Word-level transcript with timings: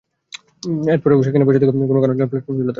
এরপরেও 0.93 1.25
সেখানে 1.25 1.43
বসে 1.47 1.59
থাকো 1.61 1.71
কোন 1.81 1.97
কারণ 2.01 2.15
ছাড়া 2.15 2.29
প্লাটফর্মে 2.31 2.57
ঝুলে 2.57 2.59
থাকো। 2.59 2.69